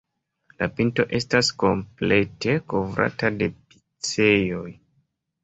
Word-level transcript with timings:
La 0.61 0.67
pinto 0.77 1.03
estas 1.17 1.51
komplete 1.63 2.57
kovrata 2.73 3.33
de 3.43 3.51
piceoj. 3.75 4.67